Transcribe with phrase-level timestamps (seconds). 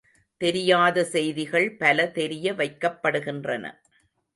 [0.41, 3.65] தெரியாத செய்திகள் பல தெரிய வைக்கப்படுகின்றன.